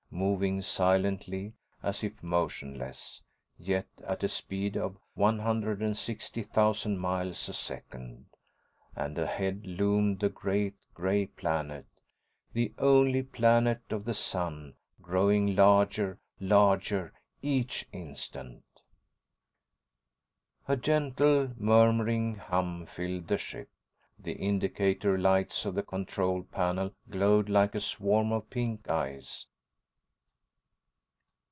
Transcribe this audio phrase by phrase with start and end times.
[0.13, 3.21] Moving silently, as if motionless,
[3.57, 8.25] yet at a speed of 160,000 miles a second.
[8.95, 11.85] And ahead loomed the great, gray planet,
[12.53, 18.65] the only planet of the sun, growing larger, larger, each instant....————
[20.67, 23.69] A gentle, murmuring hum filled the ship.
[24.19, 29.47] The indicator lights on the control panel glowed like a swarm of pink eyes.